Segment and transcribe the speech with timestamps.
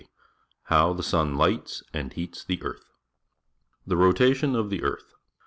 [0.63, 2.85] HOW THE SUN LIGHTS AND HEATS THE EARTH
[3.85, 5.13] The Rotation of the Earth.